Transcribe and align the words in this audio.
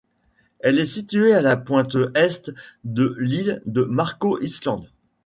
Elle 0.61 0.79
est 0.79 0.85
située 0.85 1.31
à 1.35 1.43
la 1.43 1.55
pointe 1.57 1.95
est 2.15 2.49
de 2.85 3.15
l'île 3.19 3.61
de 3.67 3.83
Marco 3.83 4.41
Island. 4.41 4.87